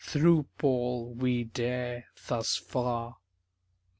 _Through 0.03 0.47
Paul 0.57 1.13
we 1.13 1.43
dare 1.43 2.05
thus 2.25 2.55
far. 2.57 3.17